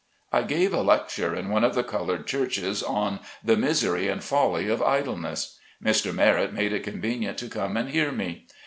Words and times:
I 0.33 0.41
gave 0.41 0.73
a 0.73 0.81
lecture 0.81 1.35
in 1.35 1.49
one 1.49 1.63
of 1.63 1.75
the 1.75 1.83
colored 1.83 2.25
churches, 2.25 2.81
on 2.81 3.19
"the 3.43 3.55
Misery 3.55 4.07
and 4.07 4.23
Folly 4.23 4.67
of 4.67 4.81
Idleness." 4.81 5.59
Mr. 5.79 6.11
Merrett 6.11 6.53
made 6.53 6.73
it 6.73 6.81
convenient 6.83 7.37
to 7.37 7.47
come 7.49 7.77
and 7.77 7.87
hear 7.87 8.11
me. 8.11 8.47